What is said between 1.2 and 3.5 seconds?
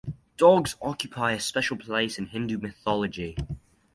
a special place in Hindu mythology.